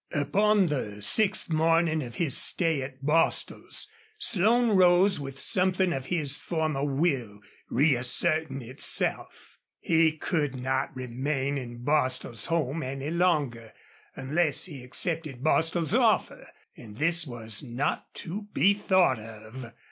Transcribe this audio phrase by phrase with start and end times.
[0.15, 6.39] Upon the sixth morning of his stay at Bostil's Slone rose with something of his
[6.39, 7.39] former will
[7.69, 9.59] reasserting itself.
[9.79, 13.73] He could not remain in Bostil's home any longer
[14.15, 19.71] unless he accepted Bostil's offer, and this was not to be thought of.